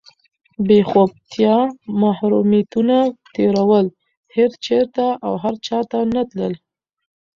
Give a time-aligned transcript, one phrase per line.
[0.67, 1.55] بېخوبتیا،
[2.01, 2.97] محرومیتونه
[3.35, 3.85] تېرول،
[4.35, 6.53] هېر چېرته او هر چاته نه تلل،